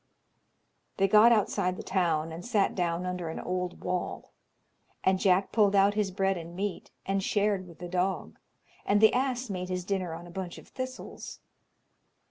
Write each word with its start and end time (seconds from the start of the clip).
They 0.97 1.07
got 1.07 1.31
outside 1.31 1.77
the 1.77 1.83
town, 1.83 2.31
and 2.31 2.43
sat 2.43 2.73
down 2.73 3.05
under 3.05 3.29
an 3.29 3.39
old 3.39 3.83
wall, 3.83 4.31
and 5.03 5.19
Jack 5.19 5.51
pulled 5.51 5.75
out 5.75 5.93
his 5.93 6.09
bread 6.09 6.37
and 6.37 6.55
meat, 6.55 6.89
and 7.05 7.21
shared 7.21 7.67
with 7.67 7.77
the 7.77 7.87
dog; 7.87 8.39
and 8.83 8.99
the 8.99 9.13
ass 9.13 9.47
made 9.47 9.69
his 9.69 9.85
dinner 9.85 10.15
on 10.15 10.25
a 10.25 10.31
bunch 10.31 10.57
of 10.57 10.69
thistles. 10.69 11.39